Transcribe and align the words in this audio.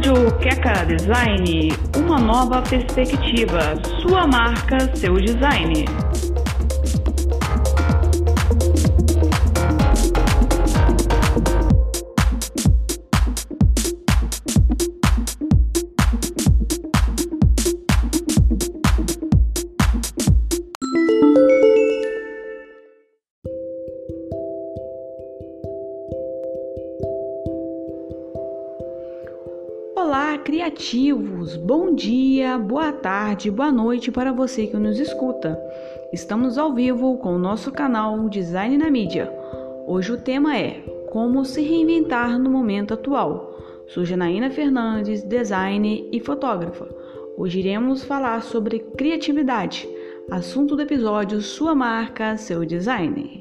Estúdio 0.00 0.32
Keka 0.38 0.86
Design, 0.86 1.72
uma 1.94 2.18
nova 2.18 2.62
perspectiva. 2.62 3.60
Sua 4.00 4.26
marca, 4.26 4.78
seu 4.96 5.14
design. 5.20 5.84
Criativos! 30.90 31.56
Bom 31.56 31.94
dia, 31.94 32.58
boa 32.58 32.92
tarde, 32.92 33.48
boa 33.48 33.70
noite 33.70 34.10
para 34.10 34.32
você 34.32 34.66
que 34.66 34.76
nos 34.76 34.98
escuta. 34.98 35.56
Estamos 36.12 36.58
ao 36.58 36.74
vivo 36.74 37.16
com 37.18 37.36
o 37.36 37.38
nosso 37.38 37.70
canal 37.70 38.28
Design 38.28 38.76
na 38.76 38.90
Mídia. 38.90 39.32
Hoje 39.86 40.10
o 40.10 40.20
tema 40.20 40.58
é 40.58 40.80
Como 41.12 41.44
se 41.44 41.62
reinventar 41.62 42.36
no 42.40 42.50
momento 42.50 42.92
atual. 42.92 43.56
Sou 43.86 44.04
Janaína 44.04 44.50
Fernandes, 44.50 45.22
designer 45.22 46.08
e 46.10 46.18
fotógrafa. 46.18 46.88
Hoje 47.36 47.60
iremos 47.60 48.02
falar 48.02 48.42
sobre 48.42 48.80
criatividade, 48.80 49.88
assunto 50.28 50.74
do 50.74 50.82
episódio 50.82 51.40
Sua 51.40 51.72
Marca, 51.72 52.36
Seu 52.36 52.64
Design. 52.64 53.39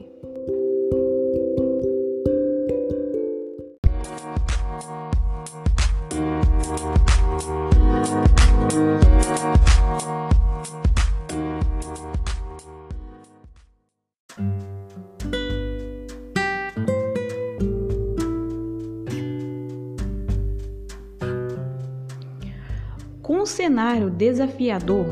Com 23.30 23.42
o 23.42 23.46
cenário 23.46 24.10
desafiador 24.10 25.06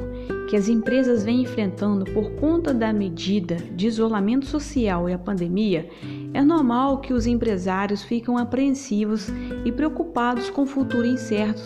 que 0.49 0.55
as 0.55 0.67
empresas 0.67 1.23
vêm 1.23 1.43
enfrentando 1.43 2.03
por 2.03 2.31
conta 2.31 2.73
da 2.73 2.91
medida 2.91 3.57
de 3.57 3.85
isolamento 3.85 4.47
social 4.47 5.07
e 5.07 5.13
a 5.13 5.19
pandemia, 5.19 5.87
é 6.33 6.41
normal 6.41 6.99
que 6.99 7.13
os 7.13 7.27
empresários 7.27 8.01
ficam 8.01 8.35
apreensivos 8.35 9.27
e 9.63 9.71
preocupados 9.71 10.49
com 10.49 10.63
o 10.63 10.65
futuro 10.65 11.05
incerto 11.05 11.61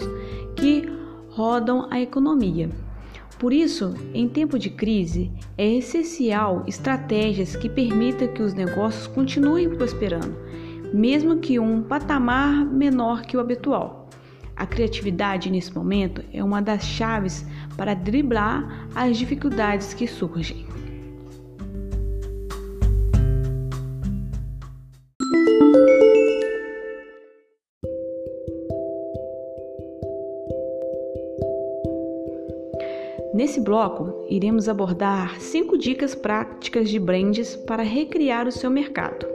que 0.58 0.92
rodam 1.30 1.88
a 1.90 2.02
economia. 2.02 2.70
Por 3.40 3.54
isso, 3.54 3.96
em 4.14 4.28
tempo 4.28 4.60
de 4.60 4.70
crise, 4.70 5.32
é 5.58 5.76
essencial 5.76 6.66
estratégias 6.68 7.56
que 7.56 7.70
permitam 7.70 8.28
que 8.28 8.44
os 8.44 8.54
negócios 8.54 9.08
continuem 9.08 9.70
prosperando, 9.70 10.36
mesmo 10.94 11.38
que 11.38 11.58
um 11.58 11.82
patamar 11.82 12.66
menor 12.66 13.22
que 13.22 13.38
o 13.38 13.40
habitual. 13.40 14.01
A 14.62 14.66
criatividade 14.67 15.50
nesse 15.50 15.73
momento 15.73 16.23
é 16.32 16.44
uma 16.44 16.61
das 16.61 16.83
chaves 16.83 17.44
para 17.76 17.95
driblar 17.95 18.88
as 18.94 19.17
dificuldades 19.17 19.92
que 19.95 20.05
surgem. 20.05 20.67
Nesse 33.33 33.60
bloco, 33.60 34.28
iremos 34.30 34.70
abordar 34.70 35.42
cinco 35.42 35.76
dicas 35.76 36.14
práticas 36.14 36.88
de 36.88 36.99
brands 36.99 37.55
para 37.55 37.82
recriar 37.82 38.48
o 38.48 38.52
seu 38.52 38.70
mercado. 38.70 39.26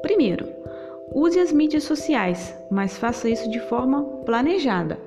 Primeiro, 0.00 0.48
use 1.14 1.38
as 1.38 1.52
mídias 1.52 1.84
sociais, 1.84 2.54
mas 2.70 2.96
faça 2.96 3.28
isso 3.28 3.50
de 3.50 3.60
forma 3.60 4.02
planejada. 4.24 4.98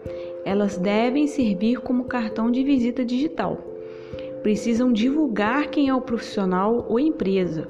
Elas 0.43 0.77
devem 0.77 1.27
servir 1.27 1.81
como 1.81 2.05
cartão 2.05 2.51
de 2.51 2.63
visita 2.63 3.05
digital. 3.05 3.57
Precisam 4.41 4.91
divulgar 4.91 5.69
quem 5.69 5.89
é 5.89 5.93
o 5.93 6.01
profissional 6.01 6.85
ou 6.89 6.99
empresa, 6.99 7.67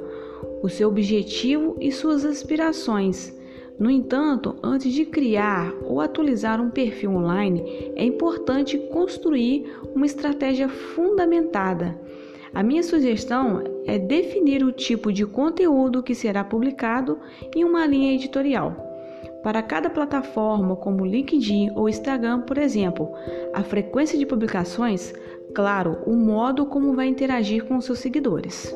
o 0.64 0.70
seu 0.70 0.88
objetivo 0.88 1.76
e 1.80 1.92
suas 1.92 2.24
aspirações 2.24 3.36
no 3.82 3.90
entanto, 3.90 4.56
antes 4.62 4.94
de 4.94 5.06
criar 5.06 5.74
ou 5.88 6.00
atualizar 6.00 6.62
um 6.62 6.70
perfil 6.70 7.16
online, 7.16 7.92
é 7.96 8.06
importante 8.06 8.78
construir 8.78 9.66
uma 9.96 10.06
estratégia 10.06 10.70
fundamentada. 10.70 12.00
A 12.54 12.62
minha 12.62 12.84
sugestão 12.84 13.64
é 13.86 13.98
definir 13.98 14.64
o 14.64 14.74
tipo 14.74 15.12
de 15.12 15.26
conteúdo 15.26 16.04
que 16.04 16.14
será 16.14 16.44
publicado 16.44 17.18
em 17.56 17.64
uma 17.64 17.86
linha 17.86 18.14
editorial. 18.14 18.76
Para 19.42 19.64
cada 19.64 19.90
plataforma, 19.90 20.76
como 20.76 21.06
LinkedIn 21.06 21.72
ou 21.76 21.88
Instagram, 21.88 22.42
por 22.42 22.58
exemplo, 22.58 23.12
a 23.54 23.64
frequência 23.64 24.20
de 24.20 24.26
publicações, 24.26 25.14
claro, 25.56 26.00
o 26.06 26.16
modo 26.16 26.66
como 26.66 26.94
vai 26.94 27.08
interagir 27.08 27.66
com 27.66 27.80
seus 27.80 28.00
seguidores. 28.00 28.76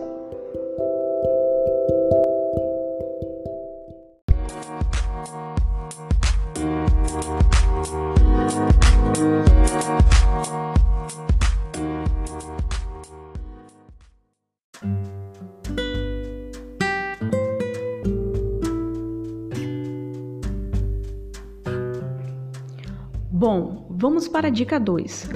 Bom, 23.30 23.86
vamos 23.90 24.28
para 24.28 24.48
a 24.48 24.50
dica 24.50 24.80
2. 24.80 25.30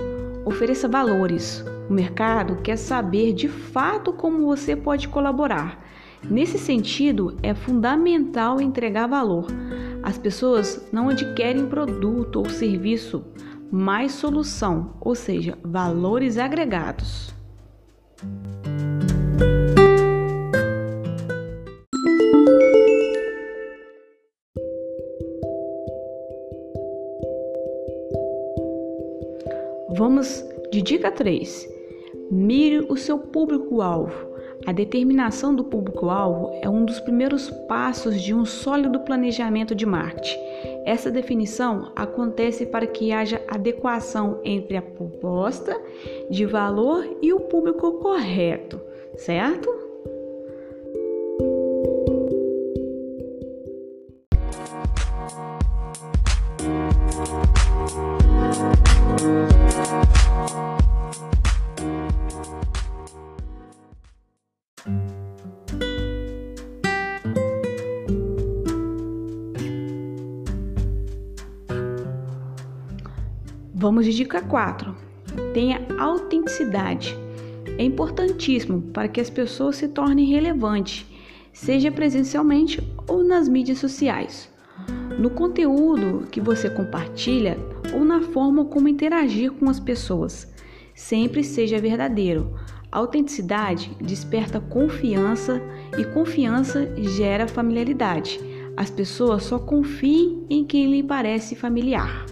Ofereça 0.45 0.87
valores. 0.87 1.63
O 1.89 1.93
mercado 1.93 2.55
quer 2.63 2.77
saber 2.77 3.33
de 3.33 3.47
fato 3.47 4.13
como 4.13 4.45
você 4.45 4.75
pode 4.75 5.07
colaborar. 5.07 5.83
Nesse 6.23 6.57
sentido, 6.57 7.35
é 7.43 7.53
fundamental 7.53 8.61
entregar 8.61 9.07
valor. 9.07 9.47
As 10.01 10.17
pessoas 10.17 10.87
não 10.91 11.09
adquirem 11.09 11.67
produto 11.67 12.37
ou 12.37 12.49
serviço, 12.49 13.25
mas 13.71 14.13
solução, 14.13 14.95
ou 15.01 15.13
seja, 15.13 15.57
valores 15.63 16.37
agregados. 16.37 17.33
Vamos 29.91 30.43
de 30.71 30.81
dica 30.81 31.11
3. 31.11 31.67
Mire 32.29 32.85
o 32.89 32.95
seu 32.95 33.17
público-alvo. 33.17 34.29
A 34.67 34.71
determinação 34.71 35.55
do 35.55 35.63
público-alvo 35.63 36.59
é 36.61 36.69
um 36.69 36.85
dos 36.85 36.99
primeiros 36.99 37.49
passos 37.67 38.21
de 38.21 38.33
um 38.33 38.45
sólido 38.45 38.99
planejamento 38.99 39.73
de 39.73 39.85
marketing. 39.85 40.37
Essa 40.85 41.09
definição 41.09 41.91
acontece 41.95 42.65
para 42.65 42.85
que 42.85 43.11
haja 43.11 43.41
adequação 43.47 44.39
entre 44.43 44.77
a 44.77 44.81
proposta 44.81 45.75
de 46.29 46.45
valor 46.45 47.17
e 47.21 47.33
o 47.33 47.39
público 47.39 47.93
correto, 47.93 48.79
certo? 49.15 49.69
Vamos 73.81 74.03
de 74.03 74.13
dica 74.13 74.41
4. 74.41 74.93
Tenha 75.53 75.79
autenticidade. 75.97 77.17
É 77.77 77.83
importantíssimo 77.85 78.81
para 78.81 79.07
que 79.07 79.21
as 79.21 79.29
pessoas 79.29 79.77
se 79.77 79.87
tornem 79.87 80.25
relevantes, 80.25 81.05
seja 81.53 81.89
presencialmente 81.89 82.85
ou 83.07 83.23
nas 83.23 83.47
mídias 83.47 83.77
sociais. 83.77 84.51
No 85.17 85.29
conteúdo 85.29 86.27
que 86.29 86.41
você 86.41 86.69
compartilha 86.69 87.57
ou 87.93 88.03
na 88.03 88.21
forma 88.21 88.65
como 88.65 88.89
interagir 88.89 89.53
com 89.53 89.69
as 89.69 89.79
pessoas, 89.79 90.53
sempre 90.93 91.41
seja 91.41 91.79
verdadeiro. 91.79 92.53
Autenticidade 92.91 93.95
desperta 94.01 94.59
confiança 94.59 95.61
e 95.97 96.03
confiança 96.03 96.93
gera 96.97 97.47
familiaridade. 97.47 98.41
As 98.75 98.89
pessoas 98.89 99.43
só 99.43 99.57
confiem 99.57 100.45
em 100.49 100.65
quem 100.65 100.91
lhe 100.91 101.01
parece 101.01 101.55
familiar. 101.55 102.25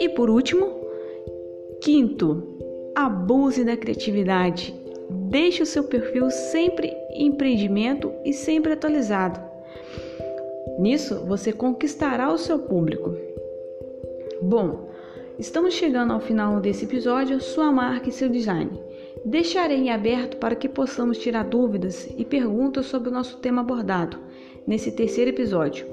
E 0.00 0.08
por 0.08 0.30
último, 0.30 0.70
quinto, 1.80 2.42
abuse 2.94 3.64
da 3.64 3.76
criatividade. 3.76 4.74
Deixe 5.30 5.62
o 5.62 5.66
seu 5.66 5.84
perfil 5.84 6.30
sempre 6.30 6.92
em 7.10 7.28
empreendimento 7.28 8.12
e 8.24 8.32
sempre 8.32 8.72
atualizado. 8.72 9.40
Nisso, 10.78 11.24
você 11.26 11.52
conquistará 11.52 12.32
o 12.32 12.38
seu 12.38 12.58
público. 12.58 13.14
Bom, 14.40 14.90
estamos 15.38 15.74
chegando 15.74 16.12
ao 16.12 16.20
final 16.20 16.60
desse 16.60 16.84
episódio, 16.84 17.40
sua 17.40 17.72
marca 17.72 18.08
e 18.08 18.12
seu 18.12 18.28
design. 18.28 18.70
Deixarei 19.24 19.78
em 19.78 19.90
aberto 19.90 20.36
para 20.36 20.54
que 20.54 20.68
possamos 20.68 21.18
tirar 21.18 21.44
dúvidas 21.44 22.08
e 22.16 22.24
perguntas 22.24 22.86
sobre 22.86 23.08
o 23.08 23.12
nosso 23.12 23.38
tema 23.38 23.62
abordado 23.62 24.16
nesse 24.66 24.92
terceiro 24.92 25.30
episódio. 25.30 25.86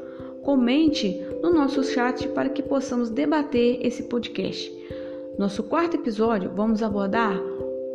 Comente 0.45 1.19
no 1.42 1.51
nosso 1.51 1.83
chat 1.83 2.27
para 2.27 2.50
que 2.50 2.62
possamos 2.62 3.09
debater 3.09 3.80
esse 3.81 4.03
podcast. 4.03 4.71
Nosso 5.39 5.63
quarto 5.63 5.97
episódio 5.97 6.51
vamos 6.56 6.83
abordar 6.83 7.42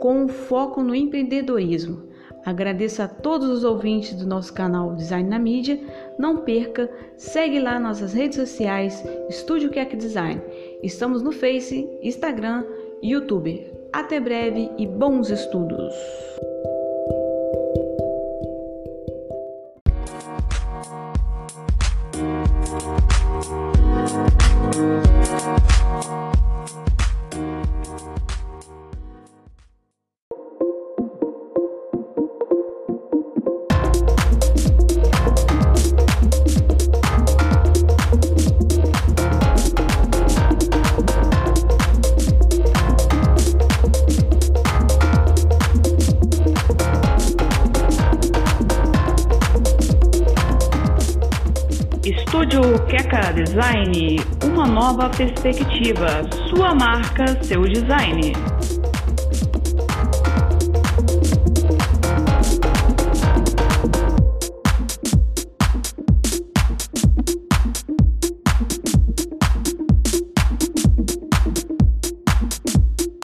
com 0.01 0.27
foco 0.27 0.83
no 0.83 0.93
empreendedorismo. 0.93 2.11
Agradeço 2.45 3.03
a 3.03 3.07
todos 3.07 3.49
os 3.49 3.63
ouvintes 3.63 4.15
do 4.15 4.27
nosso 4.27 4.53
canal 4.53 4.97
Design 4.97 5.29
na 5.29 5.39
Mídia. 5.39 5.79
Não 6.19 6.39
perca, 6.39 6.91
segue 7.17 7.61
lá 7.61 7.79
nossas 7.79 8.15
redes 8.15 8.37
sociais, 8.37 9.01
Estúdio 9.29 9.71
Quack 9.71 9.97
Design. 9.97 10.43
Estamos 10.83 11.23
no 11.23 11.31
Face, 11.31 11.89
Instagram 12.03 12.65
YouTube. 13.01 13.65
Até 13.93 14.19
breve 14.19 14.71
e 14.77 14.89
bons 14.89 15.31
estudos! 15.31 15.95
Estúdio 52.51 52.85
Queca 52.87 53.33
Design, 53.33 54.17
uma 54.45 54.67
nova 54.67 55.09
perspectiva. 55.09 56.29
Sua 56.49 56.75
marca, 56.75 57.41
seu 57.45 57.63
design. 57.63 58.33